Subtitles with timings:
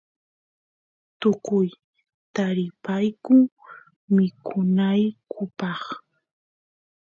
[1.19, 1.67] tukuy
[2.33, 3.35] taripayku
[4.13, 5.83] mikunaykupaq